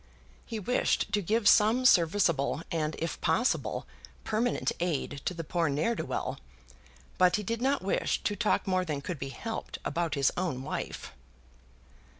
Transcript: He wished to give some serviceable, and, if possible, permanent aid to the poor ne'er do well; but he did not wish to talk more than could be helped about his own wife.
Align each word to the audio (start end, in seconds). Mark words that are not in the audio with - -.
He 0.47 0.57
wished 0.57 1.11
to 1.13 1.21
give 1.21 1.47
some 1.47 1.85
serviceable, 1.85 2.63
and, 2.71 2.95
if 2.97 3.21
possible, 3.21 3.85
permanent 4.23 4.71
aid 4.79 5.21
to 5.25 5.35
the 5.35 5.43
poor 5.43 5.69
ne'er 5.69 5.93
do 5.93 6.05
well; 6.05 6.39
but 7.19 7.35
he 7.35 7.43
did 7.43 7.61
not 7.61 7.83
wish 7.83 8.23
to 8.23 8.35
talk 8.35 8.65
more 8.65 8.83
than 8.83 9.01
could 9.01 9.19
be 9.19 9.29
helped 9.29 9.77
about 9.85 10.15
his 10.15 10.31
own 10.35 10.63
wife. 10.63 11.13